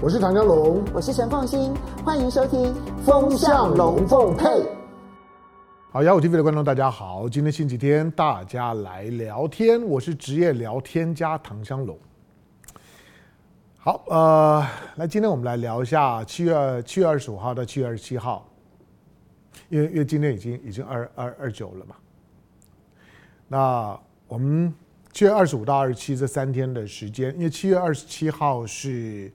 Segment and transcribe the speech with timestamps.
[0.00, 2.72] 我是唐江龙，我是陈凤新，欢迎收听
[3.04, 4.44] 《风向龙凤配》。
[5.90, 11.98] 好，幺五 TV 的观众大家好，今天星期天，大家来聊天，我是职业聊天家唐香龙。
[13.76, 14.64] 好，呃，
[14.94, 18.48] 来，今天我们来聊一下七月七月二十五号到七月二十七号，
[19.68, 21.96] 因为因为今天已经已经二二二九了嘛。
[23.48, 24.72] 那我们
[25.12, 29.32] 七月二十五到二十七这三天的时间，因为七月二十七号是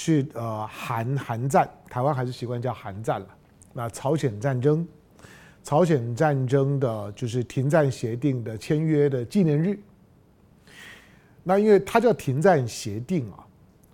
[0.00, 3.26] 是呃韩韩战，台湾还是习惯叫韩战了。
[3.72, 4.86] 那朝鲜战争，
[5.64, 9.76] 朝鲜战争的就是停战协定的签约的纪念日。
[11.42, 13.44] 那因为它叫停战协定啊。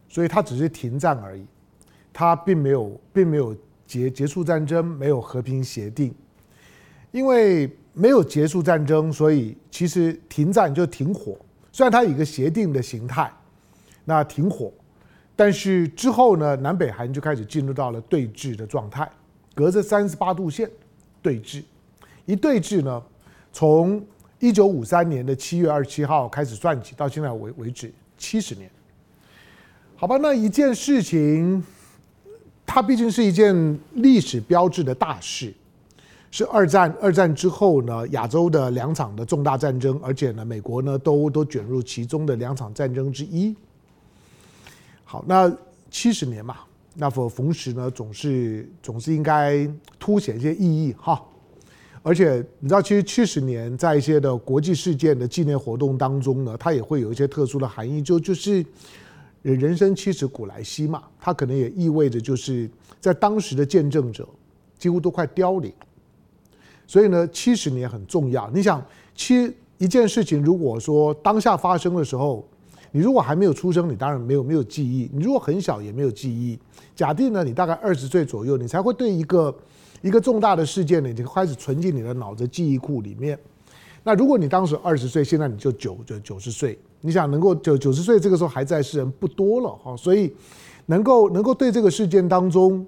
[0.07, 1.47] 所以它只是停战而已，
[2.13, 6.15] 它并没有并没有结结束战争，没有和平协定。
[7.13, 11.35] 因为没有结束战争，所以其实停战就停火。
[11.73, 13.33] 虽然它有一个协定的形态，
[14.05, 14.71] 那停火，
[15.37, 19.11] 但是之后呢，南北韩就开始进入到了对峙的状态，
[19.55, 20.71] 隔着三十八度线
[21.21, 21.63] 对峙。
[22.25, 23.03] 一对峙呢，
[23.53, 24.01] 从
[24.39, 28.71] 一九五三年的七月二十七号开始算起，到现在为为止七十年。
[29.97, 31.65] 好吧，那一件事情，
[32.65, 35.53] 它毕竟是一件历史标志的大事，
[36.31, 43.55] 是二战二战之后呢，亚洲的两场的重大战争，而且呢，美国呢都都卷入其中的两场战争之一。
[45.15, 45.49] 好，那
[45.93, 46.57] 七十年嘛，
[46.97, 49.65] 那逢逢时呢，总是总是应该
[49.97, 51.25] 凸显一些意义哈。
[52.03, 58.67] 而且你知道，其实七十年在一些的国际事件的纪念活动当中呢，它也会有一些特殊的含义，就就是。
[59.43, 62.69] 人生七十古来稀嘛，它可能也意味着就是
[62.99, 64.27] 在当时的见证者
[64.79, 65.71] 几乎都快凋零，
[66.87, 68.51] 所以呢，七十年很重要。
[68.55, 68.85] 你想，
[69.15, 72.49] 七一件事情，如果说当下发生的时候，
[72.97, 76.57] 你如果还没有出生，你当然没有没有记忆；你如果很小，也没有记忆。
[76.95, 79.53] 假定呢，你大概二十岁左右，你才会对一个
[80.01, 83.37] 一个重大的事件呢，已经开始存进你的脑子记忆库里面。
[84.05, 86.79] 那如果你当时二十岁，现在你就九就九十岁。
[87.01, 90.33] 你想能够九九十岁这个时候还在世人不多了哈，所以
[90.87, 92.87] 能够能够对这个事件当中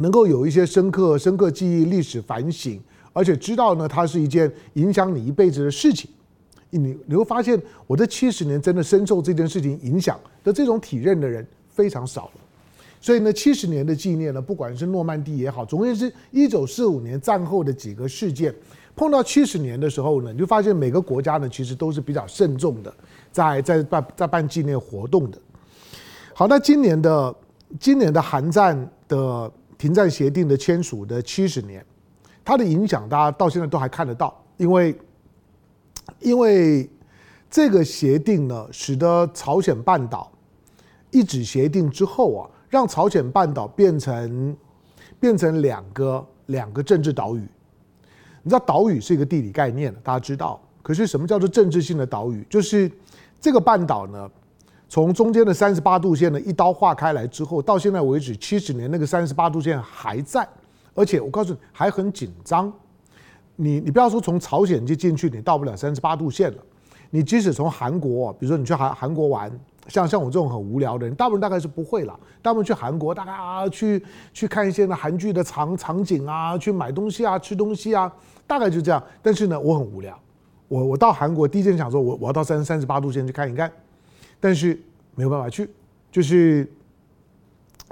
[0.00, 2.78] 能够有一些深刻深刻记忆、历史反省，
[3.14, 6.10] 而且知道呢，它是一件影响你一辈子的事情。
[6.76, 12.40] 你你会发现，我这七十年真的深受这件事情影响的这种体认的人非常少了。
[13.00, 18.52] 所以呢，七十年的纪念呢，不管是诺曼底也好，总而言之，一九四五年战后的几个事件，
[18.96, 22.92] 碰到七十年的时候呢，你就发现每个国家呢，其实都是比较慎重的。
[23.30, 25.38] 在在办在办纪念活动的，
[26.32, 27.34] 好，那今年的
[27.78, 31.84] 今年的韩战的停战协定的签署的七十年，
[32.42, 34.96] 它的影响大家到现在都还看得到，因为
[36.20, 36.88] 因为
[37.50, 40.30] 这个协定呢，使得朝鲜半岛
[41.10, 44.56] 一纸协定之后啊，让朝鲜半岛变成
[45.18, 47.40] 变成两个两个政治岛屿。
[48.42, 52.46] 你知道岛屿是一个地理概念，大家知道，可是什么叫做政治性的岛屿？
[52.48, 52.90] 就是。
[53.38, 54.28] 这个半岛呢，
[54.88, 60.48] 从中间的三十八度线呢一刀划开来之后，到现在为止七十年，那个三十八度线还在，
[60.94, 62.72] 而且我告诉你还很紧张。
[63.56, 66.58] 你你不要说从朝鲜就进去，你到不了三十八度线了。
[67.10, 69.50] 你即使从韩国，比如说你去韩韩国玩，
[69.88, 72.18] 像像我这种很无聊的人，大部分大概是不会了。
[72.42, 74.02] 大部分去韩国，大概啊去
[74.32, 78.12] 去看一些那韩剧的场场景啊，去买东西啊，吃东西啊，
[78.46, 79.02] 大概就这样。
[79.22, 80.18] 但是呢，我很无聊。
[80.68, 83.70] 我我到韩国第一件想说，我我要到三三十八度线去看一看，
[84.40, 84.78] 但是
[85.14, 85.70] 没有办法去，
[86.10, 86.68] 就是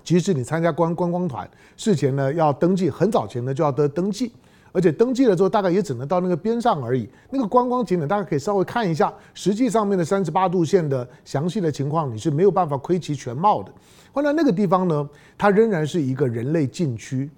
[0.02, 4.32] 即使你参加观观光团，事前呢要登记，很早前呢就要得登记，
[4.74, 7.08] 而且登记了之后大概也只能到那个边上而已。
[7.30, 13.70] 那个观光景点大家可以稍微看一下，实际上面的三十八度线的详细的情况，你是没有办法窥其全貌的。
[14.12, 15.08] 后来那个地方呢，
[15.38, 17.30] 它仍然是一个人类禁区，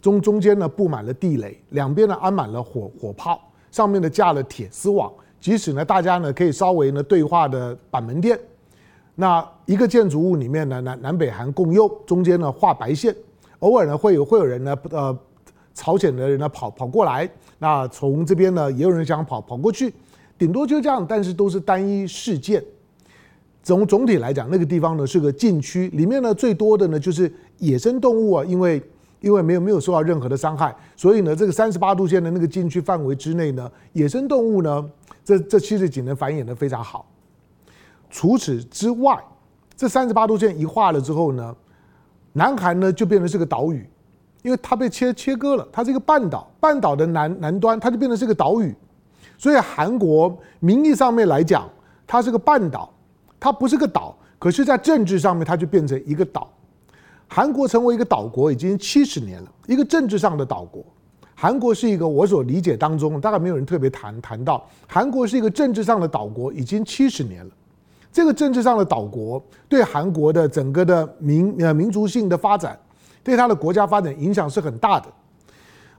[0.00, 3.38] 中中间呢布满了地雷，两边呢安满了火火炮。
[3.70, 8.40] 上面呢架了铁丝网，即使呢大家呢可以稍微呢对话的板门店，
[9.14, 13.14] 那一个建筑物里面呢南南北韩共用，中间呢画白线，
[13.58, 15.18] 偶尔呢会有会有人呢呃
[15.78, 17.30] 朝鲜的人呢跑跑过来，
[17.60, 19.94] 那从这边呢也有人想跑跑过去，
[20.36, 22.62] 顶多就这样，但是都是单一事件。
[23.62, 28.82] 总总体来讲，那个地方呢是个禁区，里面呢最多的呢就是野生动物啊，因为。
[29.20, 34.88] 因为没有没有受到任何的伤害，所以呢，这个三十八度线的那个禁区范围之内呢，野生动物呢，
[35.24, 37.04] 这这七十几年繁衍的非常好。
[38.08, 39.18] 除此之外，
[39.76, 41.52] 这三十八度线一画了之后呢，
[42.34, 43.84] 南韩呢就变成是个岛屿，
[44.42, 48.74] 因为它被切切割了，它是一个半岛，半岛的南南端它就变成是个岛屿，
[49.36, 51.68] 所以韩国名义上面来讲，
[52.06, 52.92] 它是个半岛，
[53.40, 54.16] 它不是个岛。
[54.40, 56.48] 可是，在政治上面，它就变成一个岛。
[57.26, 60.80] 韩国成为一个岛国已经七十年了，一个政治上的岛国。
[61.34, 67.50] 韩国是一个我所理解当中，大概没有人特别谈谈到，韩国是一个政治上的岛国，已经七十年了。
[68.12, 72.78] 这个政治上的岛国对韩国的整个的民呃民族性的发展，
[73.28, 75.06] 对它的国家发展影响是很大的。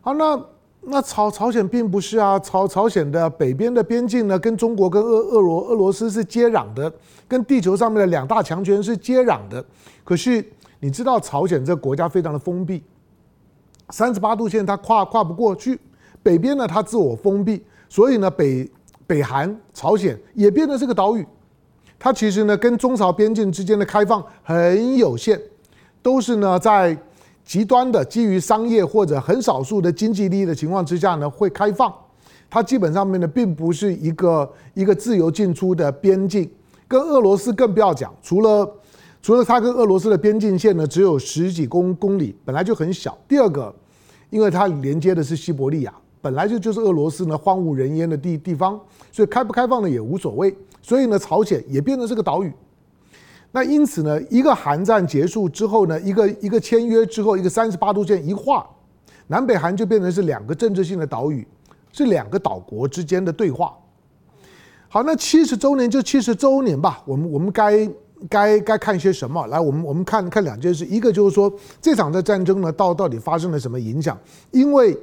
[0.02, 0.46] 好，那
[0.81, 6.92] 那朝朝鲜并不是啊，朝朝鲜的北边的边境呢，跟中国跟俄俄罗俄罗斯是接壤的，
[7.28, 9.64] 跟地球上面的两大强权是接壤的。
[10.04, 10.44] 可是
[10.80, 12.81] 你知道朝鲜这个国家非常的封闭，
[13.90, 15.80] 三十八度线它跨跨不过去，
[16.24, 18.72] 北边呢它自我封闭，所以呢北
[19.06, 21.28] 北韩朝鲜也变成是个岛屿。
[22.00, 25.38] 它其实呢，跟中朝边境之间的开放很有限，
[26.02, 26.98] 都是呢在
[27.50, 31.92] 极端的基于商业或者很少数的经济利益的情况之下呢会开放。
[32.48, 36.48] 它基本上面呢并不是一个一个自由进出的边境，
[36.88, 38.72] 跟俄罗斯更不要讲，除了
[39.19, 43.18] 除了它跟俄罗斯的边境线呢只有十几公公里，本来就很小。
[43.28, 43.74] 第二个，
[44.30, 45.92] 因为它连接的是西伯利亚，
[46.22, 48.80] 本来就就是俄罗斯呢荒无人烟的地地方，
[49.12, 50.56] 所以开不开放呢也无所谓。
[50.84, 52.54] 所以呢，朝鲜也变成这个岛屿。
[53.51, 58.63] 那因此呢，一个韩战结束之后呢，一个一个签约之后，一个三十八度线一画，
[59.28, 61.48] 南北韩就变成是两个政治性的岛屿，
[61.92, 63.75] 是两个岛国之间的对话。
[64.88, 67.90] 好，那七十周年就七十周年吧，我们我们该
[68.30, 69.46] 该该看些什么？
[69.48, 71.51] 来，我们我们看看两件事，一个就是说
[71.81, 74.16] 这场的战争呢，到到底发生了什么影响？
[74.51, 74.96] 因为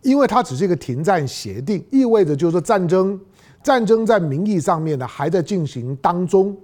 [0.00, 3.20] 因为它只是一个停战协定，意味着就是说战争。
[3.62, 6.54] 战争在名义上面呢还在进行当中，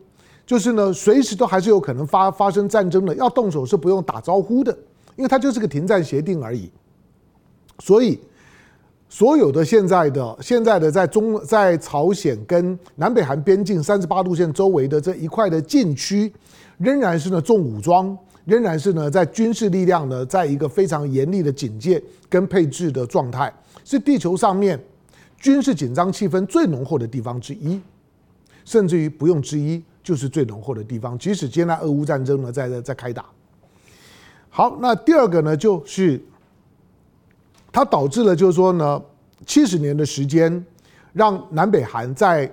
[0.51, 4.77] 就是呢随时都还是有可能发发生战争的，要动手是不用打招呼的，
[5.15, 6.69] 因为它就是个停战协定而已。
[7.79, 8.19] 所以
[9.09, 16.33] 所有的现在的现在的在中在朝鲜跟南北韩边境三十八度线周围的这一块的禁区，
[16.79, 23.55] 仍然是呢重武装，仍然是呢在军事力量呢在一个非常严厉的警戒跟配置的状态，
[23.85, 24.77] 是地球上面。
[25.39, 27.81] 军事紧张气氛最浓厚的地方之一，
[28.65, 31.19] 甚至于不用之一，就是最浓厚的地方。
[31.19, 33.25] 即使接下来俄乌战争呢，在在在开打。
[34.49, 36.21] 好，那第二个呢，就是
[37.73, 39.03] 它导致了，就是说呢，
[39.47, 40.65] 七十年的时间，
[41.13, 42.53] 让南北韩在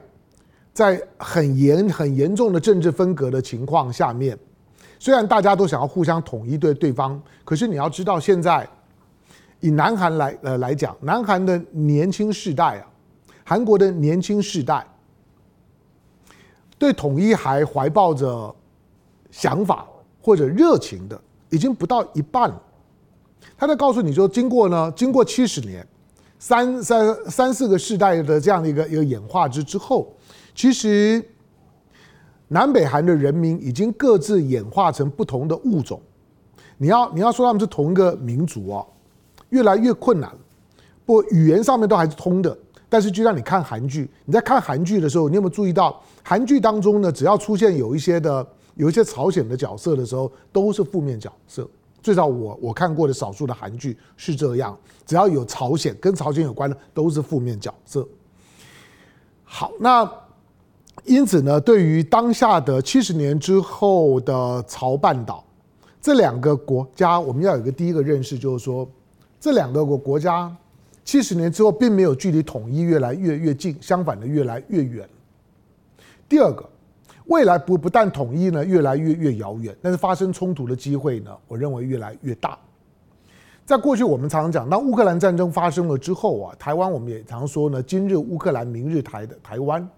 [0.74, 4.38] 在很严很严重的政治分隔的情况下面，
[5.00, 8.68] 虽然大家都想要互相统一对对方，可是你要知道现在。
[9.60, 12.86] 以南韩来呃来讲，南韩的年轻世代啊，
[13.44, 14.86] 韩国的年轻世代
[16.78, 18.54] 对统一还怀抱着
[19.32, 19.88] 想法
[20.22, 21.20] 或者热情的，
[21.50, 22.62] 已经不到一半了。
[23.58, 25.88] 他在告诉你说，经过呢，经过七十年，
[26.40, 30.14] 三三三四个世代的这样的一个一个演化之之后，
[30.54, 31.24] 其实
[32.48, 36.02] 南北韩的人民已经各自演化成不同的物种。
[36.78, 38.86] 你要你要说他们是同一个民族啊。
[39.50, 40.30] 越来越困难，
[41.06, 42.58] 不，语言上面都还是通的，
[42.90, 51.68] 但是就像你看韩剧，你在看韩剧的时候，你有没有注意到，韩剧当中呢，只要出现有一些的有一些朝鲜的角色的时候，都是负面角色。
[52.02, 58.08] 最少我我看过的少数的韩剧是这样，只要有朝鲜跟朝鲜有关的，都是负面角色。
[59.44, 60.10] 好，那
[61.04, 65.44] 因此呢，对于当下的七十年之后的朝半岛
[66.02, 68.88] 这两个国家，我们要有一个第一个认识，就是说。
[69.40, 70.54] 这两个国国家，
[71.08, 75.08] 七十年之后并没有距离统一越来越越近，相反的越来越远。
[76.28, 76.70] 第二个，
[77.28, 82.60] 未来不不但统一呢越来越越遥远，但是发生冲突的机会呢，我认为越来越大。
[83.66, 89.90] 在过去我们常常讲，当乌克兰战争发生了之后啊，台湾我们也常说呢，今日乌克兰，明日台的台湾。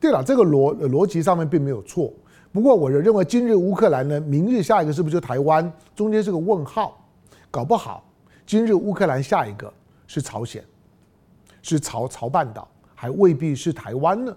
[0.00, 2.10] 对了，这个逻逻辑上面并没有错。
[2.52, 5.70] 不过我认为今日乌克兰呢，明日下一个是不是就台湾？
[5.94, 7.06] 中间是个问号，
[7.50, 8.02] 搞不好。
[8.46, 9.70] 今日乌克兰，下一个
[10.08, 10.64] 是朝鲜，
[11.62, 14.36] 是朝朝半岛，还未必是台湾呢。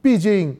[0.00, 0.56] 毕竟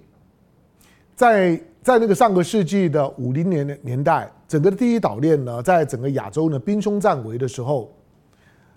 [1.15, 7.95] 在，在那个上个世纪的五零年年代，整个的第一岛链呢，在整个亚洲呢兵凶战危的时候，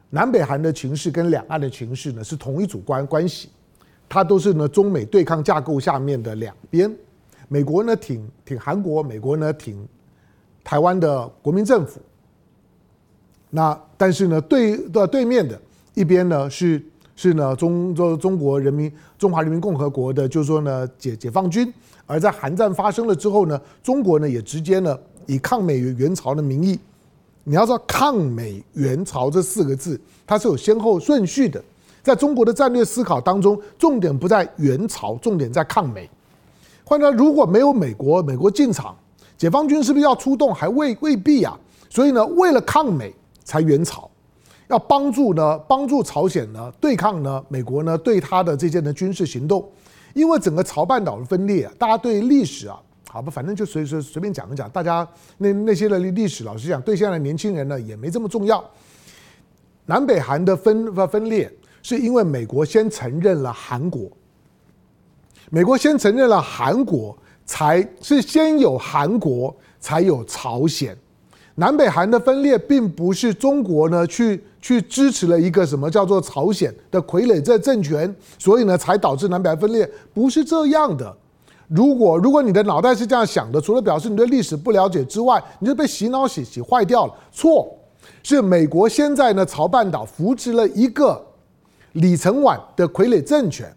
[0.10, 3.50] 南北韩的情势跟两岸的情势呢是同一组关关系，
[4.10, 6.94] 它都是呢中美对抗架构下面的两边，
[7.48, 9.88] 美国呢挺挺韩国，美国呢挺
[10.64, 12.02] 台湾的国民政府。
[13.50, 15.60] 那但是呢，对的对面的
[15.94, 16.84] 一边呢是
[17.16, 21.72] 是呢中中中国人民中华人民共和国的，就是说呢解解放军。
[22.06, 26.80] 而在韩战发生了之后呢，中国呢也直接呢以抗美援朝的名义，
[27.44, 31.62] 你要知道抗美援朝这四个字，它是有先后顺序的。
[32.04, 36.10] 在中国的战略思考当中，重点不在援朝，重点在抗美。
[36.86, 38.96] 换到如果没有美国，美国进场，
[39.38, 40.56] 解放军是不是要出动？
[40.56, 41.60] 还未未必啊。
[41.90, 43.14] 所以呢，为了抗美
[43.48, 44.12] 才援朝，
[44.68, 49.66] 要帮助呢，帮助朝鲜呢对抗呢美国呢对他的这些的军事行动。
[50.14, 52.78] 因为整个朝半岛的分裂啊，大家对历史啊，
[53.10, 54.70] 好吧，反正就随随随便讲一讲。
[54.70, 58.62] 大家那那些的历史，老实讲，对现在的年轻人呢也没这么重要。
[59.86, 61.50] 南北韩的分分裂，
[61.82, 64.10] 是因为美国先承认了韩国，
[65.50, 70.98] 美国先承认了韩国，才是先有韩国，才有朝鲜。
[71.60, 81.12] 南北韩的分裂，并不是中国呢去去支持了一个什么叫做朝鲜的傀儡这政权，所以呢才导致南北分裂，不是这样的。
[81.68, 87.14] 如果如果你的脑袋是这样想的，除了表示你对历史不了解之外，你就被洗脑洗洗坏掉了。
[87.32, 87.68] 错，
[88.22, 91.20] 是美国现在呢朝半岛扶植了一个
[91.94, 93.68] 李承晚的傀儡政权，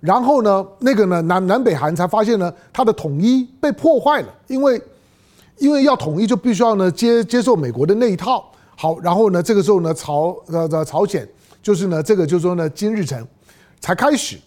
[0.00, 4.82] 然后呢那个呢南南北韩才发现呢它的统一被破坏了，因为。
[5.58, 8.50] 因为要统一，就必须要呢接接受美国的那一套。
[8.76, 11.28] 好，然后呢，这个时候呢，朝呃呃朝鲜
[11.60, 13.26] 就是呢，这个就是说呢，金日成
[13.80, 14.38] 才开始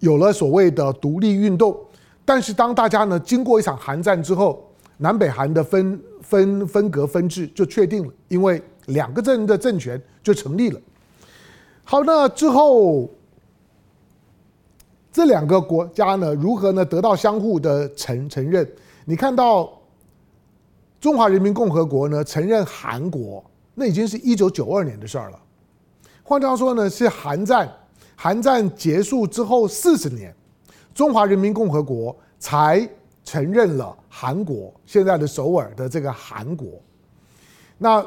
[0.00, 1.74] 有了所谓的独立运动。
[2.26, 10.78] 但是当大家呢经过一场韩战之后，南北韩的分分分隔分治就确定了，因为两个政的政权就成立了。
[11.84, 13.08] 好，那之后
[15.10, 18.68] 这两个国家呢如何呢得到相互的承承认？
[19.06, 19.72] 你看到。
[21.04, 23.44] 中华人民共和国呢承认韩国，
[23.74, 25.38] 那已经是一九九二年的事儿了。
[26.22, 27.70] 换句话说呢，是韩战，
[28.16, 30.34] 韩战结束之后四十年，
[30.94, 32.88] 中华人民共和国才
[33.22, 36.68] 承认了韩国，现在的首尔的这个韩国。
[37.76, 38.02] 那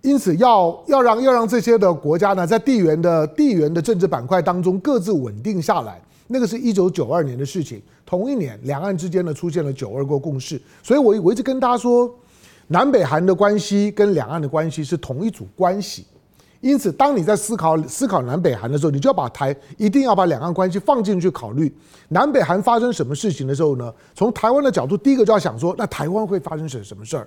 [0.00, 7.82] 因此要要让要让这些的国家呢，在地缘的地缘的政治板块当中各自稳定下来，那个是一九九二年的事情。
[8.06, 12.10] 同一年，两岸之间呢出现了九二共共识，所以我我一直跟大家说。
[12.68, 16.06] 南北韩的关系跟两岸的关系是同一组关系，
[16.60, 21.74] 因此，当你在思考思考南北韩的时候，你就要把台一定要把两岸关系放进去考虑。
[22.08, 23.92] 南北韩发生什么事情的时候呢？
[24.14, 27.26] 从台湾的角度，第一个就要想说，那台湾会发生什什么事儿？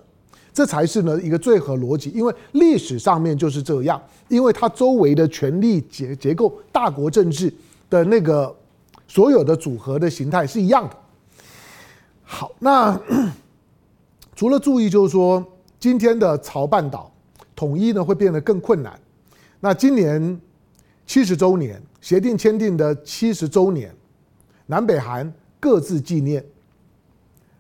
[0.54, 7.52] 这才是呢一个最合逻辑，因为历史上面就是这样，因为它周围的权力结结构、大国政治
[7.90, 8.54] 的那个
[9.08, 10.96] 所有的组合的形态是一样的。
[12.24, 13.00] 好，那。
[14.42, 15.46] 除了注意，就是说
[15.80, 17.14] 今天的朝半岛
[17.56, 19.00] 统一呢会变得更困难。
[19.60, 20.42] 那今年
[21.06, 23.96] 七十周年协定签订的七十周年，
[24.66, 26.44] 南北韩各自纪念。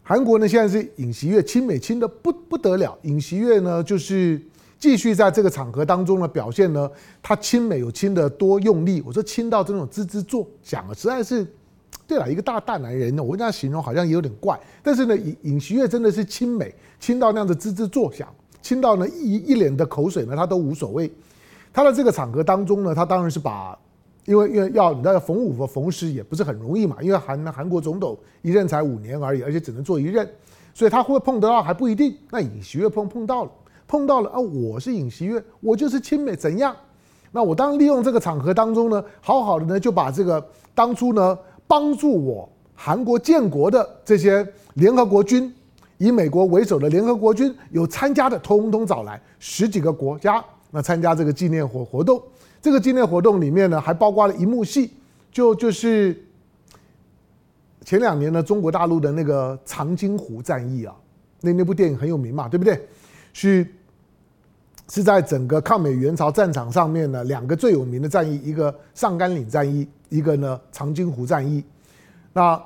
[0.01, 4.41] 韩国呢现在是尹锡悦亲美亲的不不得了，尹锡悦呢就是
[4.79, 6.89] 继续在这个场合当中呢表现呢，
[7.21, 9.03] 他亲美有亲的多用力。
[9.05, 11.45] 我说亲到这种吱吱作响啊，实在是。
[12.11, 18.27] 对了，一个大大男人呢，我跟他形容好像也有点怪，但是呢，尹尹锡悦真的是亲美，亲到那样子吱吱作响，
[18.61, 21.09] 亲到呢一一脸的口水呢，他都无所谓。
[21.71, 23.79] 他的这个场合当中呢，他当然是把，
[24.25, 30.29] 因为因为要你知道逢五和逢十也不是很容易嘛，因为韩韩国总统一任才五年而已，而且只能做一任，
[30.73, 32.13] 所以他会碰得到还不一定。
[32.29, 33.51] 那尹锡悦碰碰到了，
[33.87, 36.75] 碰到了啊，我是尹锡悦，我就是亲美怎样？
[37.31, 41.39] 那我当利用这个场合当中呢，好好的呢就把这个当初呢。
[41.71, 45.49] 帮助我韩国建国的这些联合国军，
[45.97, 52.21] 以美国为首的联合国军有参加的，通通找来十几个国家，那参加这个纪念活活动。
[52.61, 54.91] 这个纪念活动里面呢，还包括了一幕戏，
[55.31, 56.13] 就就是
[57.85, 60.93] 前两年呢，中国大陆的那个长津湖战役啊，
[61.39, 62.85] 那那部电影很有名嘛，对不对？
[63.31, 63.65] 是
[64.91, 69.87] 是在整个抗美援朝战场上面呢，两个最有名的战役，一个上甘岭战役。
[70.09, 71.63] 一个呢，长津湖战役，
[72.33, 72.61] 那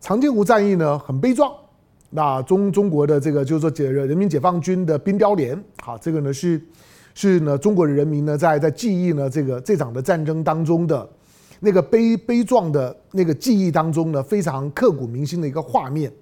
[0.00, 1.48] 长津湖战役呢很悲壮，
[2.10, 6.60] 那中中国的这个就是说解人民解放军的冰雕连，好，这个呢是
[7.14, 11.08] 是呢中国人民呢在在记忆呢这个这场的战争当中的
[11.60, 16.12] 那个悲悲壮的那个记忆当中呢非常刻骨铭心的一个画面，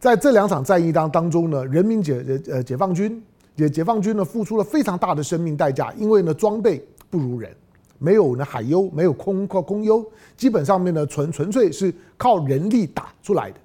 [0.00, 3.22] 在这两场战役当当中呢，人民解呃解放军
[3.56, 7.54] 解解放军呢付出了非常大的生命代价，因为呢装备不如人。
[7.96, 10.04] 没有呢海优，没有空靠空优，
[10.36, 13.56] 基本上面呢纯纯粹是靠人力打出来的。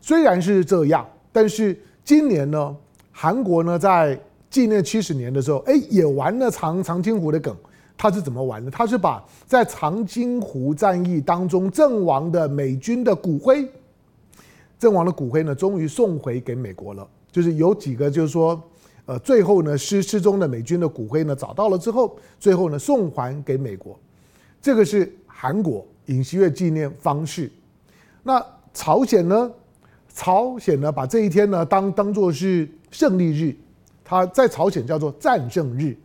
[0.00, 2.74] 虽然是这样，但是今年呢，
[3.10, 4.18] 韩国呢在
[4.48, 7.54] 纪念七十年的时候，哎，也玩了长长津湖的梗。
[7.98, 8.70] 他是怎么玩的？
[8.70, 13.68] 他是把在长津湖战役当中阵亡的美军的骨灰，
[14.78, 17.06] 阵亡的骨灰呢，终于送回给美国了。
[17.32, 18.62] 就是有几个，就是说。
[19.06, 23.98] 呃，最后呢，失失踪的美军的骨灰呢，找到了之后，最后呢，送还给美国。
[24.60, 27.50] 这个是韩国尹锡悦纪念方式。
[28.24, 28.44] 那
[28.74, 29.50] 朝鲜呢，
[30.12, 33.54] 朝鲜呢把这一天呢当当做是胜利日，
[34.02, 35.96] 它在朝鲜叫做战胜日。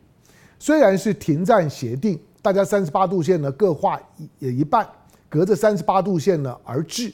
[0.60, 4.00] 虽然是停战协定，大家三十八度线呢各画
[4.40, 4.88] 一一半，
[5.28, 7.12] 隔着三十八度线呢而治。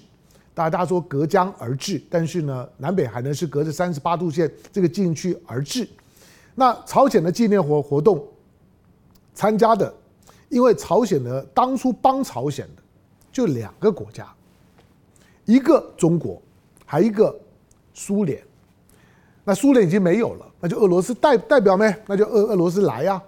[0.58, 5.88] 大家说隔江而治，但是呢南北韩呢是隔着三十八度线这个禁区而治。
[6.56, 8.28] 那朝鲜的纪念活活动
[9.36, 9.94] 参加的，
[10.50, 12.82] 因为朝鲜呢当初帮朝鲜的
[13.32, 14.28] 就两个国家，
[15.46, 16.42] 一个中国，
[16.88, 17.40] 还一个
[17.94, 18.42] 苏联。
[19.44, 21.96] 那苏联已经没有了，那就俄罗斯代代表没？
[22.08, 23.22] 那就俄俄罗斯来呀、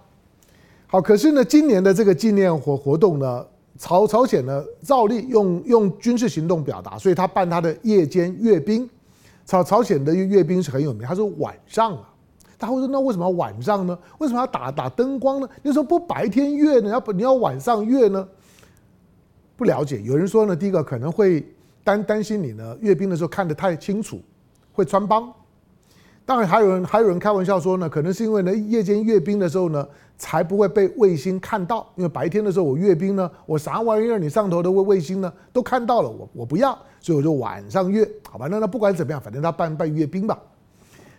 [0.88, 3.46] 好，可是呢，今年的这个纪念活活动呢，
[3.80, 8.88] 朝朝鲜呢照例用用军事行动表达，所以他办他的夜间阅兵。
[9.46, 12.08] 朝朝鲜的阅兵是很有名，他说晚上啊，
[12.60, 13.98] 他会说那为什么要晚上呢？
[14.20, 15.50] 为什么要打打灯光呢？
[15.64, 16.90] 你说不白天阅呢？
[16.90, 18.28] 要不你要晚上阅呢？
[19.56, 20.02] 不了解。
[20.02, 21.44] 有人说呢，第一个可能会
[21.84, 24.22] 担担心你呢阅兵的时候看得太清楚，
[24.74, 25.34] 会穿帮。
[26.26, 29.88] 当然还有人还有人开玩笑说呢，可能是因为呢夜间阅兵的时候呢。
[30.20, 38.48] 才不会被卫星看到，因为白天的时候我阅兵呢，我啥玩意儿你上头的卫卫星呢都看到了，我我不要，所以我就晚上阅，好吧？
[38.52, 40.38] 那那不管怎么样，反正他办办阅兵吧，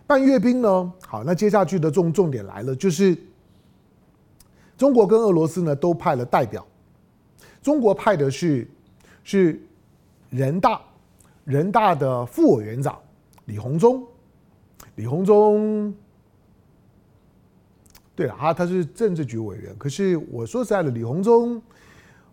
[0.06, 3.16] 办阅兵呢，好，那接下去的重重点来了，就是
[4.76, 6.66] 中国跟俄罗斯呢都派了代表，
[7.62, 8.68] 中国派的是
[9.24, 9.58] 是
[10.28, 10.78] 人大
[11.44, 12.98] 人大的副委员长
[13.46, 14.04] 李鸿忠，
[14.96, 15.94] 李鸿忠。
[18.20, 19.74] 对了，他是政治局委员。
[19.78, 21.58] 可是我说实在的，李鸿忠，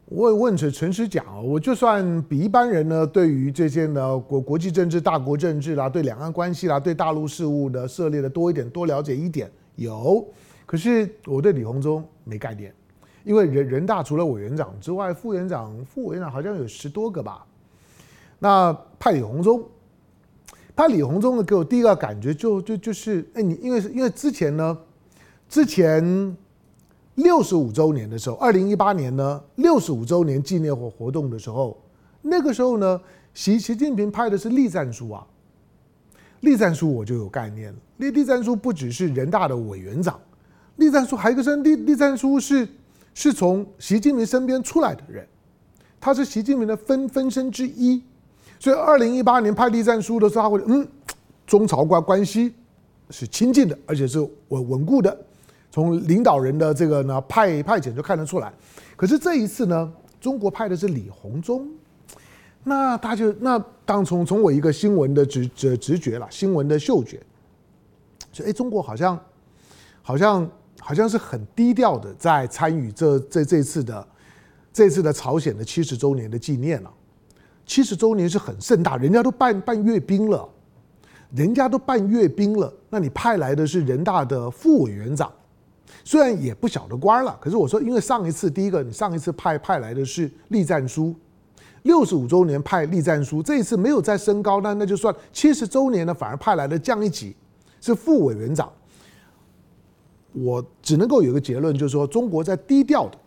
[0.04, 10.28] 我问诚诚实讲，我就算比一般人呢，对于这些呢国国际政治、大国政治啦，对两岸关系啦，对大陆事务的涉猎的多一点，多了解一点有。
[10.66, 12.76] 可是我对李鸿忠没概念，
[13.24, 17.46] 因为人人大除了委员长之外，副委员长、副委员长好像有十多个吧。
[18.40, 19.64] 那派李鸿忠，
[20.76, 24.78] 派李鸿忠呢，给我第一个感觉就就就是，哎，你因为因为之前呢。
[25.50, 26.36] 之前
[27.16, 31.78] 六十五周年的时候，二零一八年呢，六十五周年纪念活活动的时候，
[32.22, 33.00] 那个时候呢，
[33.34, 35.26] 习习近平派的是栗战书啊。
[36.42, 40.20] 栗战书我就有概念了，栗栗战书不只是人大的委员长，
[40.76, 42.68] 栗战书还有一个是栗栗战书是
[43.16, 45.26] 是从习近平身边出来的人，
[46.00, 48.04] 他是习近平的分分身之一，
[48.60, 50.88] 所以二零一八年派栗战书的时候，他会嗯，
[51.48, 52.54] 中朝关关系
[53.10, 55.18] 是亲近的，而且是稳稳固的。
[55.78, 58.52] 从领导人的这个呢派派遣就看得出来，
[58.96, 61.70] 可是这一次呢，中国派的是李鸿忠，
[62.64, 67.22] 那他就那当从从我一个新闻的直直直觉了，新闻的嗅觉，
[68.34, 69.20] 说哎，中国好像
[70.02, 74.08] 好像好像是很低调的在参与这这这次的
[74.74, 76.92] 这次的朝鲜的七十周年的纪念了，
[77.68, 80.50] 七十周年是很盛大，人家都办办阅兵了，
[81.36, 85.32] 人家都办阅兵了，那你派来的是人大的副委员长。
[86.04, 91.16] 虽然也不晓得官了，可是我说，因为上一次第一个，你上一次派派来的是栗战书，
[91.84, 97.36] 六十五周年派栗战书，这一次没有再升高，那那就算七十周年呢，反而派来的降一级，
[97.82, 98.72] 是副委员长。
[100.34, 103.18] 我只能够有一个结论，就是说中国在低调的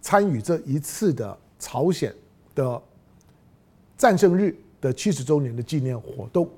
[0.00, 2.14] 参与这一次的朝鲜
[2.54, 2.80] 的
[3.98, 6.48] 战胜日的七十周年的纪念活动。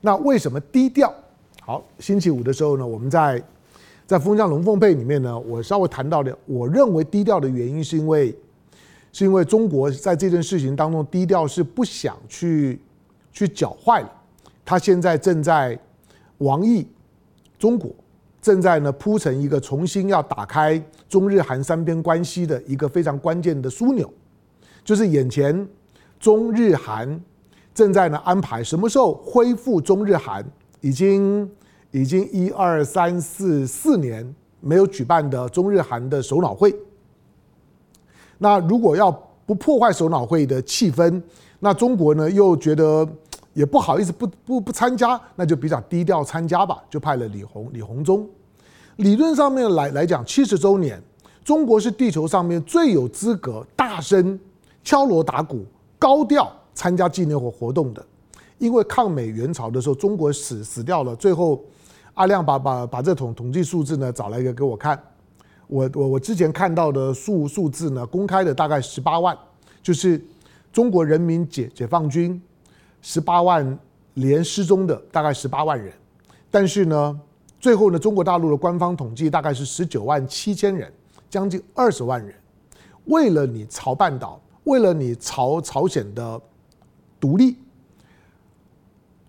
[0.00, 1.12] 那为什么低调？
[1.62, 3.42] 好，星期五的时候呢，我们在。
[4.08, 8.34] 在《风向龙凤配》里面呢，我稍微谈到的，我认为低调的原因是因为，
[9.12, 12.80] 是因为中国在这件事情当中低调是不想去
[13.30, 14.10] 去搅坏了。
[14.64, 15.78] 他现在正在
[16.38, 16.88] 王毅，
[17.58, 17.94] 中国
[18.40, 24.10] 正在呢铺成一个重新要打开中日韩三边关系的一个非常关键的枢纽，
[24.82, 25.68] 就是眼前
[26.18, 27.20] 中日韩
[27.74, 30.42] 正在呢安排什么时候恢复中日韩
[30.80, 31.46] 已经。
[31.90, 36.74] 已经一二三四四年没有举办的中日韩的首脑会，
[38.36, 39.10] 那如果要
[39.46, 41.22] 不破坏首脑会的气氛，
[41.60, 43.08] 那中国呢又觉得
[43.54, 48.28] 也不好意思不不不参加，那就比较低调参加吧，就派了李鸿李鸿忠。
[48.96, 51.02] 理论上面来来讲，七十周年，
[51.42, 54.38] 中国是地球上面最有资格大声
[54.84, 55.64] 敲锣打鼓、
[55.98, 58.04] 高调参加纪念活活动的，
[58.58, 61.64] 因为抗美援朝的时候，中国死死掉了，最后。
[62.18, 65.00] 阿亮把把把这统统计数字呢找来一个给我看，
[65.68, 69.38] 我我我之前看到的数数字呢公开的大概十八万，
[69.80, 70.20] 就是
[70.72, 72.40] 中国人民解解放军
[73.02, 73.78] 十八万
[74.14, 75.92] 连失踪的大概十八万人，
[76.50, 77.20] 但是呢
[77.60, 80.92] 最后呢中国大陆的官方统计大概是十九万七千人，
[81.30, 82.34] 将近二十万人，
[83.04, 86.40] 为了你朝半岛，为了你朝朝鲜的
[87.20, 87.56] 独立，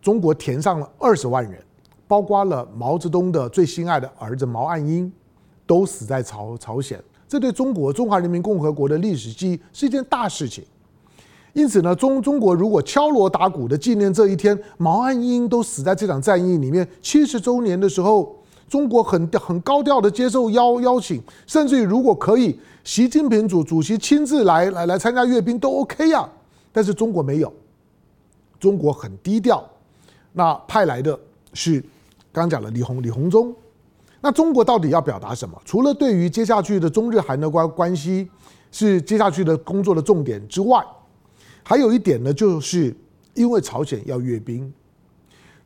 [0.02, 1.64] 中国填上了二十万人，
[2.10, 5.12] 包括了毛泽东的最心爱的儿子毛岸英，
[5.68, 7.00] 都死在朝朝鲜。
[7.28, 10.66] 这对中国中华人民共和国的历史记忆是一件大事情。
[11.54, 18.36] 因此呢，中中国如果敲锣打鼓的纪念这一天，毛岸英都死在这场战役里面七十周年的时候，
[18.68, 26.30] 中国很很高调的接受邀邀请，甚至于如果可以，习近平主主席亲自来来来参加阅兵都 OK 呀、啊。
[26.72, 27.54] 但是中国没有，
[28.60, 29.64] 中国很低调。
[30.34, 31.20] 那派来的
[31.54, 31.84] 是
[32.32, 33.56] 刚刚讲了李鸿李鸿忠。
[34.22, 35.58] 那中国到底要表达什么？
[35.64, 38.30] 除了对于接下去的中日韩的关关系
[38.72, 40.84] 是接下去的工作的重点之外，
[41.64, 42.94] 还有一点呢，就是
[43.34, 44.72] 因为朝鲜要阅兵，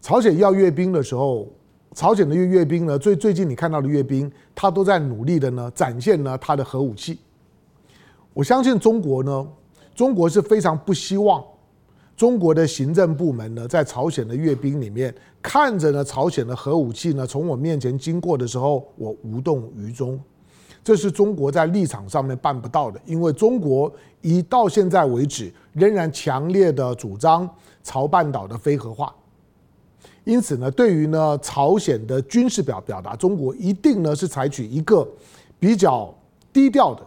[0.02, 1.47] 朝鲜要阅兵的时候，
[1.95, 7.17] 朝鲜的阅阅兵呢，最最近你看到的阅兵，他都在努力的呢展现呢他的核武器。
[8.34, 9.47] 我相信中国呢，
[9.95, 11.43] 中国是非常不希望
[12.15, 20.19] 中国的行政部门呢在朝鲜的阅兵里面看着呢朝鲜的核武器呢从我面前经过的时候，我无动于衷。
[20.84, 27.49] 这是中国在立场上面办不到的，因为中国一到现在为止仍然强烈的主张
[27.84, 29.13] 朝半岛的非核化，
[30.25, 35.08] 因此呢，对于呢朝鲜的军事表表达，中国一定呢是采取一个
[35.58, 36.13] 比较
[36.51, 37.01] 低调的、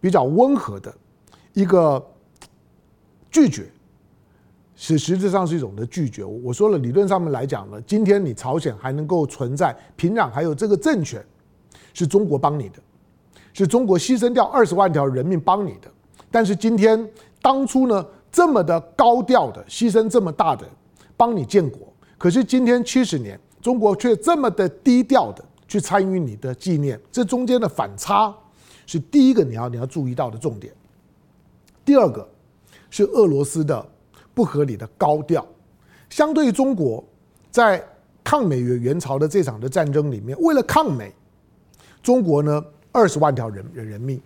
[0.00, 0.94] 比较温和的
[1.54, 2.00] 一个
[3.32, 3.68] 拒绝，
[4.80, 6.24] 是实质上是一种的拒绝。
[6.24, 11.20] 我说了，理论上面来讲呢，今天你朝鲜还能够存在，平壤还有这个政权，
[11.92, 12.78] 是中国帮你的。
[13.52, 15.90] 是中国牺牲掉二十万条人命帮你的，
[16.30, 17.10] 但是今天
[17.42, 20.64] 当初呢这么的高调的牺牲这么大的
[21.16, 28.32] 帮你建国，可是今天七十年中国却这么的低调的去参与你的纪念，这中间的反差
[28.86, 30.72] 是第一个你要你要注意到的重点。
[31.84, 32.28] 第二个
[32.90, 33.84] 是俄罗斯的
[34.38, 35.44] 不合理的高调，
[36.08, 37.02] 相对于中国
[37.50, 37.84] 在
[38.22, 41.12] 抗美援援朝的这场的战争里面，为了抗美，
[42.00, 42.64] 中国呢。
[42.90, 44.20] 二十万条人人人命，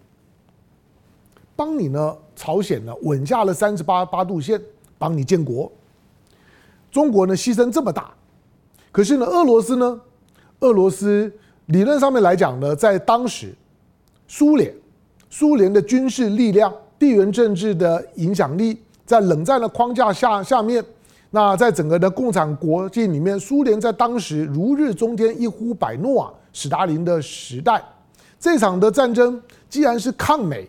[1.57, 2.16] 帮你呢？
[2.37, 4.59] 朝鲜呢稳下了三十八八度线，
[4.98, 5.70] 帮你建国。
[6.90, 8.14] 中国呢牺牲这么大，
[8.92, 10.01] 可是呢，俄罗斯呢？
[10.61, 11.31] 俄罗斯
[11.66, 13.53] 理论上面来讲呢，在当时，
[14.29, 14.72] 苏联，
[15.29, 20.85] 苏联的军事力量、地缘政治的影响力，在冷战的框架下下面，
[21.31, 27.83] 那在整个的共产国际里面，苏联在当时如日中天，一呼百诺啊，史达林的时代。
[28.38, 30.69] 这场的战争既然是抗美，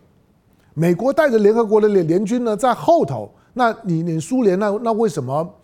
[0.74, 5.56] 美国带着联合国的联联军呢在后头，那你你苏联那那为什么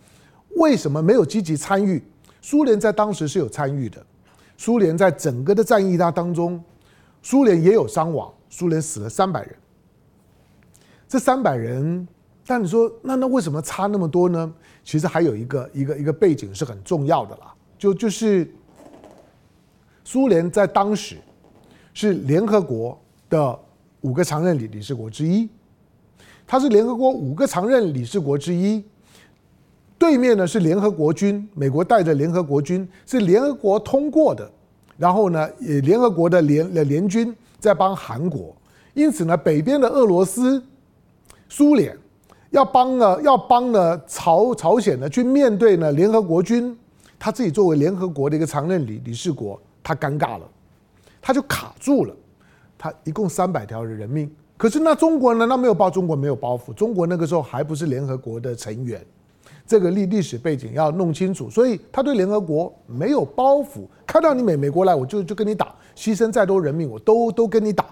[0.56, 2.02] 为什么没有积极参与？
[2.42, 4.04] 苏联在当时是有参与的，
[4.56, 6.62] 苏联在整个的战役当当中，
[7.22, 9.54] 苏联也有伤亡，苏联死了三百人。
[11.08, 12.06] 这三百人，
[12.50, 14.52] 但你说那那为什么差那么多呢？
[14.82, 18.52] 其实还有一个一个一个背景是很重要的啦，就就是
[20.02, 21.16] 苏联在当时。
[21.92, 23.58] 是联合国的
[24.00, 25.48] 五个常任理理事国之一，
[26.46, 28.82] 它是联合国五个常任理事国之一。
[29.98, 34.50] 对面呢是联合国军，美国带着联合国军是联合国通过的，
[34.96, 38.56] 然后呢，也联合国的联联军在帮韩国，
[38.94, 40.62] 因此呢，北边的俄罗斯、
[41.48, 41.96] 苏联
[42.50, 46.76] 要帮呢要帮呢朝朝鲜呢去面对呢联合国军，
[47.18, 50.48] 他自己作为联合国的一个常任理理事国，他尴尬了。
[51.22, 52.14] 他就卡住了，
[52.78, 55.44] 他一共三百条的人命，可是那中国呢？
[55.44, 59.04] 那没有包，中国没有包袱，中国那个时候还不是联合国的成员，
[59.66, 67.84] 这个历历史背景要弄清楚，所以他对联合国没有包袱，看到你美美国来，我就就跟你打，牺牲再多人命我都都跟你打，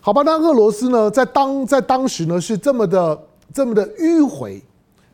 [0.00, 0.22] 好吧？
[0.24, 4.62] 那俄罗斯呢，在当在当时呢是这么的这么的迂回，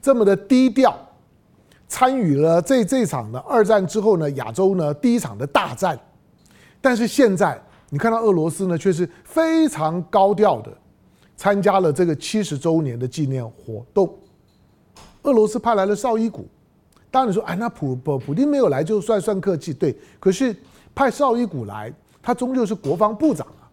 [0.02, 0.96] 这么的低调，
[1.88, 5.98] 参与了这这场的二战之后呢，亚洲呢第一场的大战。
[6.80, 10.70] 但是现在你看到俄罗斯呢，却是非常高调的
[11.36, 14.12] 参加了这个七十周年的纪念活动。
[15.22, 16.46] 俄罗斯派来了绍伊古，
[17.10, 19.96] 当然你说，哎，那普普普丁没有来就算算客气，对。
[20.20, 20.54] 可是
[20.94, 23.66] 派绍伊古来，他终究是国防部长啊。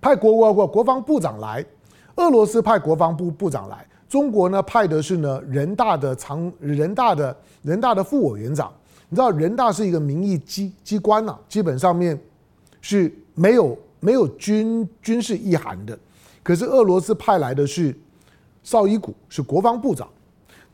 [0.00, 1.64] 派国国国国防部长来，
[2.16, 8.72] 俄罗斯派国防部部长来，中国呢派的是呢人大的常人大的人大的副委员长。
[9.08, 12.18] 你知道人大是一个民意机机关呐，基本上面
[12.80, 15.98] 是没有没有军军事意涵的。
[16.42, 17.94] 可是俄罗斯派来的是
[18.62, 20.08] 绍伊古，是国防部长，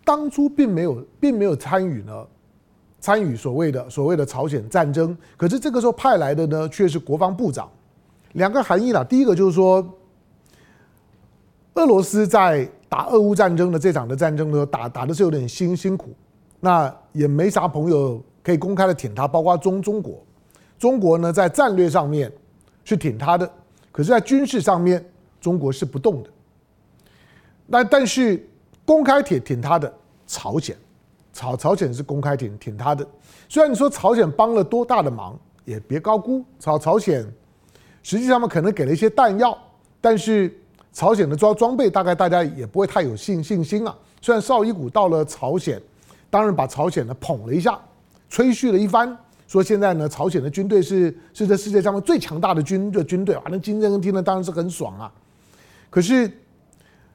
[0.04, 2.26] 当初并没有并没有参与呢，
[3.00, 5.16] 参与所谓的所谓的朝鲜战争。
[5.36, 7.68] 可是这个时候派来的呢，却是国防部长。
[8.34, 9.84] 两个含义啦，第一个就是说，
[11.78, 16.08] 俄罗斯在打俄乌战争的这场的战争呢，打打的是有点辛辛苦，
[16.58, 20.20] 那也没啥朋友可以公开的挺他，包括中中国，
[20.76, 22.32] 中国呢在战略上面
[22.82, 23.48] 是挺他的，
[23.92, 25.04] 可是，在军事上面
[25.40, 26.30] 中国是不动的。
[27.64, 28.44] 那但是
[28.84, 29.92] 公开挺挺他的
[30.26, 30.76] 朝鲜，
[31.32, 33.06] 朝朝鲜是公开挺挺他的。
[33.48, 37.24] 虽然你说朝鲜帮了多大的忙，也别高估朝朝鲜，
[38.02, 39.56] 实际上面可能给了一些弹药，
[40.00, 40.52] 但是。
[40.98, 43.94] 朝鲜的装装备大概大家也不会太有信信心啊。
[44.20, 45.80] 虽然绍伊古到了朝鲜，
[46.28, 47.78] 当然把朝鲜呢捧了一下，
[48.28, 55.08] 吹嘘了一番，说现在呢朝鲜的军队是是这世界上面最强大的军的军队，反正金正恩听了当然是很爽啊。
[55.88, 56.28] 可是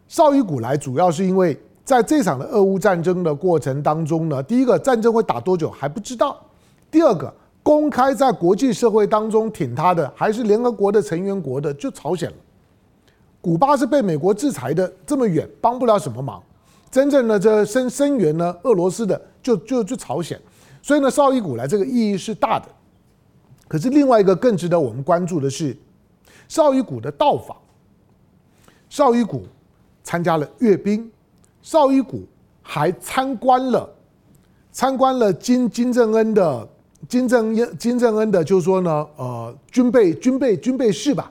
[0.08, 6.42] 绍伊古来主要是因为在这场的俄乌战争的过程当中呢，第一个战争会打多久还不知道，
[6.90, 12.36] 第二个公开在国际社会当中挺他的还是联合国的成员国的就朝鲜了。
[13.44, 16.42] 古巴是被美国制裁的，这么远帮不了什么忙。
[16.90, 20.40] 真正的这声声援呢，俄罗斯的就就就朝鲜，
[20.82, 22.66] 所以呢，绍伊古来这个意义是大的。
[23.68, 25.76] 可是另外一个更值得我们关注的是，
[26.48, 27.58] 绍伊古的到访。
[28.88, 29.46] 绍伊古
[30.06, 31.12] 参加了阅兵，
[31.62, 32.24] 绍伊古
[32.62, 33.90] 还参观了
[34.72, 36.66] 参观了金金正恩的
[37.10, 41.30] 金正恩金正恩的，就是说呢，呃，军备军备军备室吧，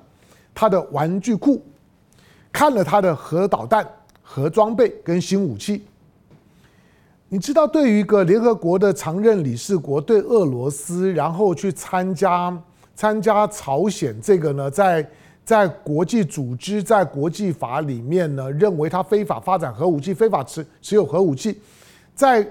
[0.53, 1.63] 他的玩具库。
[2.53, 3.89] 看了他的核导弹、
[4.23, 5.83] 核装备跟新武器，
[7.29, 12.57] 你知道，对于一个联合国的常任理事国对俄罗斯，然后去参加
[12.95, 15.09] 参加朝鲜这个呢，在
[15.45, 21.59] 在国际组织、在国际法里面呢，认为他非法发展核武器、非法持持有核武器，
[22.15, 22.47] 在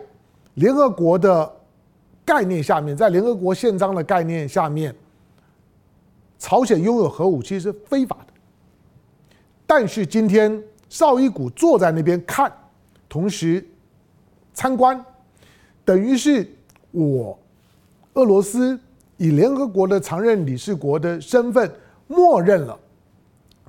[0.55, 1.49] 联合国的
[2.25, 4.93] 概念下面，在联合国宪章的概念下面，
[6.39, 8.30] 朝鲜拥有核武器是非法的。
[9.73, 12.51] 但是今天绍伊古坐在那边看，
[13.07, 13.65] 同时
[14.53, 15.01] 参观，
[15.85, 16.45] 等于是
[16.91, 17.39] 我
[18.15, 18.77] 俄罗斯
[19.15, 21.71] 以联合国的常任理事国的身份，
[22.07, 22.77] 默认了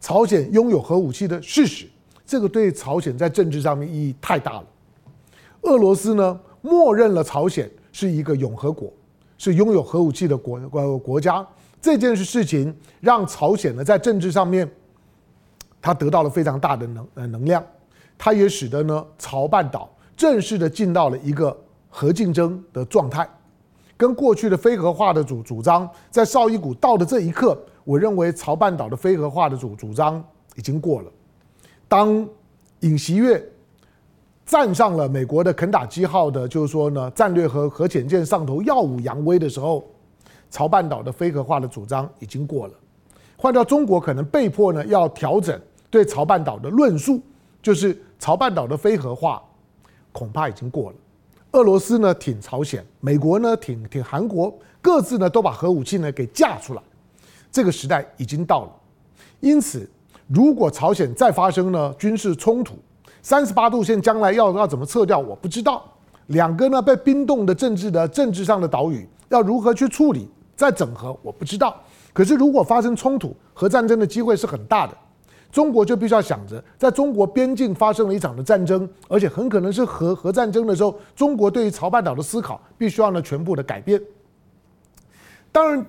[0.00, 1.86] 朝鲜拥有核武器的事实。
[2.26, 4.64] 这个对朝鲜在政治上面意义太大了。
[5.60, 8.92] 俄罗斯呢，默认了朝鲜是一个永和国，
[9.38, 11.46] 是拥有核武器的国国国家。
[11.80, 14.68] 这件事情让朝鲜呢，在政治上面。
[15.82, 17.62] 他得到了非常大的能呃能量，
[18.16, 21.54] 他也使得呢朝半岛正式的进到了一个
[21.90, 23.28] 核竞争的状态，
[23.96, 30.22] 跟过去的非核化的主主张，在绍伊古到的这一刻，我认为朝半岛的非核化的主主张
[30.54, 31.10] 已经过了。
[31.88, 32.24] 当
[32.80, 33.44] 尹锡悦
[34.46, 39.84] 站上了美国的肯塔基号的，就是说呢战略核核潜舰上头耀武扬威的时候，
[40.48, 42.74] 朝半岛的非核化的主张已经过了。
[43.36, 45.60] 换到中国，可能被迫呢要调整。
[45.92, 47.20] 对朝半岛的论述，
[47.60, 49.42] 就是朝半岛的非核化，
[50.10, 50.96] 恐怕已经过了。
[51.50, 56.80] 俄罗斯呢挺朝鲜，美国呢挺挺韩国，各自呢都把核武器呢给架出来，
[57.50, 58.70] 这个时代已经到了。
[59.40, 59.86] 因此，
[60.28, 62.76] 如果朝鲜再发生呢军事冲突，
[63.20, 65.84] 三十八度线将来要要怎么撤掉，我不知道。
[66.28, 70.26] 两个呢被冰冻的政治的政治上的岛屿要如何去处理，
[70.56, 71.78] 再整合，我不知道。
[72.14, 74.96] 可是如果发生冲突，核战争的机会是很大的。
[75.52, 84.02] 中国就必须要想着，在中国边境发生了一场的战争，而且很可能是核核战争的时候，中国对于朝半岛的思考必须要呢全部的改变。
[85.52, 85.86] 当然，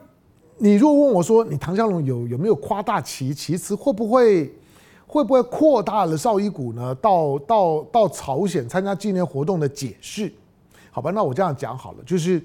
[0.57, 4.53] 你如果问我说，你唐湘龙有有没有夸大其其词，会不会
[5.07, 6.93] 会不会扩大了绍伊古呢？
[6.95, 10.29] 到到到朝鲜参加纪念活动的解释？
[10.91, 12.43] 好吧，那我这样讲好了，就是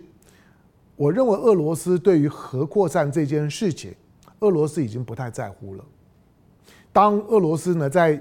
[0.94, 3.92] 我认为俄罗斯对于核扩散这件事情，
[4.38, 5.84] 俄罗斯已经不太在乎了。
[6.98, 8.20] 当俄罗斯呢在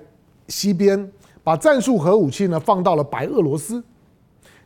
[0.50, 1.12] 西边
[1.44, 3.84] 把战术核武器呢放到了白俄罗斯，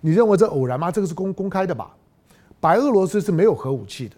[0.02, 0.92] 你认为这偶然吗？
[0.92, 1.96] 这个是公公开的吧？
[2.60, 4.16] 白俄罗斯是没有核武器的，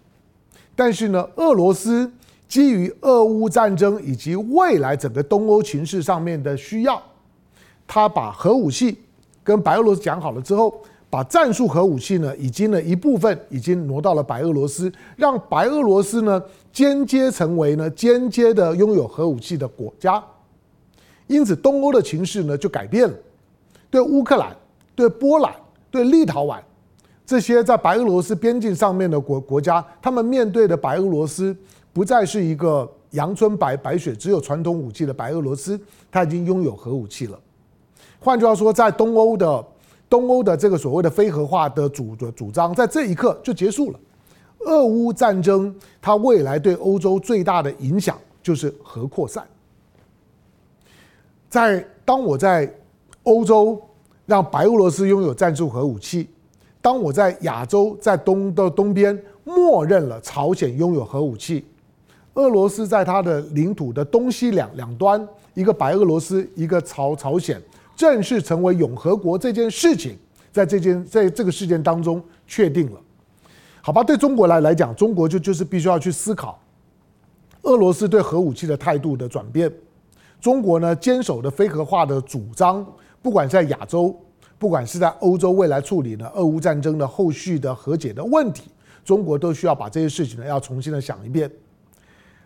[0.74, 2.10] 但是呢，俄罗斯
[2.48, 7.00] 基于俄乌战争以及未来整个东欧情势上面的需要，
[7.86, 8.98] 他把核武器
[9.44, 10.74] 跟白俄罗斯讲好了之后。
[11.14, 20.20] 把战术核武器呢，已经呢一部分已经挪到了白俄罗斯，让白俄罗斯呢间接成为呢间接的拥有核武器的国家，
[21.28, 23.14] 因此东欧的情势呢就改变了，
[23.88, 24.56] 对乌克兰、
[24.96, 25.54] 对波兰、
[25.88, 26.58] 对立陶宛
[27.24, 31.56] 这些在白俄罗斯边境上面的国国家，他们面对的白俄罗斯
[31.92, 37.38] 不再是一个阳春白白雪只有传统武器的白俄罗斯，他已经拥有核武器了。
[38.18, 39.64] 换句话说，在东欧的。
[40.14, 43.98] 东欧的这个所谓的非核化的主的主张，在这一刻就结束了。
[44.60, 49.44] 俄乌战争，它未来对欧洲最大的影响就是核扩散。
[51.48, 52.72] 在当我在
[53.24, 53.82] 欧洲
[54.24, 56.28] 让白俄罗斯拥有战术核武器，
[56.80, 61.64] 当我在亚洲在东的东边默认了朝鲜拥有核武器，
[62.34, 67.60] 俄罗斯在它的领土的东西两两端，一个白俄罗斯，一个朝朝鲜，
[67.96, 70.16] 正式成为永和国这件事情，
[70.52, 73.00] 在这件在这个事件当中确定了。
[73.80, 76.58] 好吧，对中国来来讲，中国就就是必须要去思考
[77.62, 79.72] 俄罗斯对核武器的态度的转变。
[80.40, 82.86] 中国呢，坚守的非核化的主张，
[83.22, 84.18] 不管是在亚洲，
[84.58, 88.70] 不管是在欧洲，未来处理呢俄乌战争的后续的和解的问题，
[89.04, 91.50] 中国都需要把这些事情呢要重新的想一遍。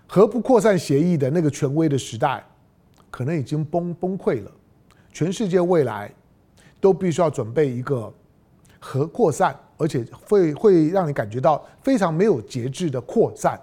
[0.07, 2.45] 核不扩散协议的那个权威的时代，
[3.11, 4.51] 可能已经崩崩溃了。
[5.19, 6.09] 全世界未来
[6.81, 8.09] 都必须要准备一个
[8.79, 13.61] 核扩散，而且会会让你感觉到非常没有节制的扩散。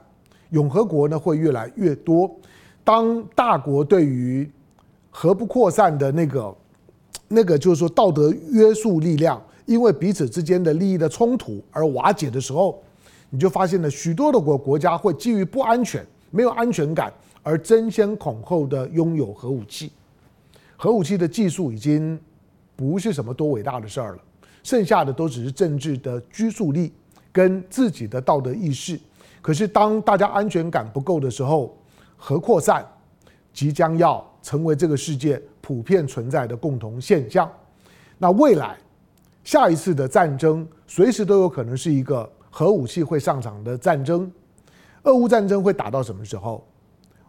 [0.50, 2.30] 永和国呢会越来越多。
[2.84, 4.52] 当大国对于
[5.10, 6.54] 核不扩散的那个、
[7.30, 12.84] 那个，就是说道德约束力量，因为彼此之间的利益的冲突而瓦解的时候，
[13.30, 17.14] 你就发现了许多的国国家会基于不安全、没有安全感
[17.44, 19.90] 而争先恐后的拥有核武器。
[20.78, 22.20] 核武器的技术已经
[22.76, 24.22] 不是什么多伟大的事儿了，
[24.64, 26.94] 剩下的都只是政治的拘束力
[27.32, 29.00] 跟自己的道德意识。
[29.42, 31.78] 可是当大家安全感不够的时候，
[32.18, 32.86] 核扩散
[33.54, 37.50] 即将要成为这个世界普遍存在的共同现象。
[38.18, 38.78] 那未来
[39.44, 44.30] 下一次的战争，随时都有可能是一个核武器会上场的战争。
[45.04, 46.66] 俄乌战争会打到什么时候？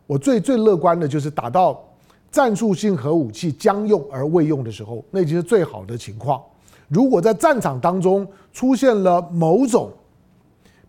[0.07, 1.85] 我最最乐观的就是打到
[2.31, 6.43] 战术性核武器将用而未用的时候，那已经是最好的情况。
[6.89, 9.91] 如果在战场当中出现了某种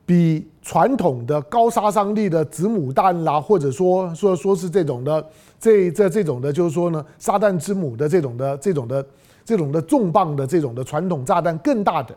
[0.06, 5.26] 比传统的高杀伤力的子母弹啦，或者说说说是这种的，
[5.60, 9.06] 这这这种的，就是说呢，撒旦之母的这种的这种的
[9.44, 12.16] 这种的重磅的这种的传统炸弹更大的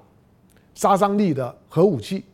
[0.75, 2.25] 杀伤力的核武器，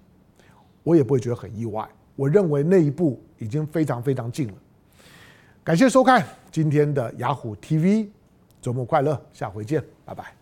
[0.83, 1.89] 我也不会觉得很意外。
[2.17, 4.55] 我认为那一步已经非常非常近了。
[5.67, 8.09] 感谢收看今天的雅虎 TV，
[8.63, 10.36] 周末快乐，下回见，拜拜。